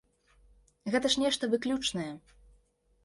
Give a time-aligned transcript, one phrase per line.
[0.95, 2.11] Гэта ж нешта выключнае.